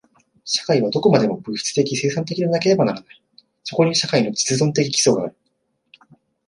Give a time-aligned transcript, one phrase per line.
[0.45, 3.21] 社会はどこまでも物質的生産的でなければならない。
[3.63, 5.37] そこに社会の実在的基礎がある。